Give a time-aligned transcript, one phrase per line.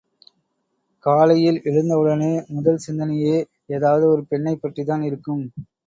[1.05, 3.37] காலையில் எழுந்தவுடனே முதல் சிந்தனையே
[3.69, 5.45] ஏதாவது ஒரு பெண்ணைப் பற்றித்தான் இருக்கும்.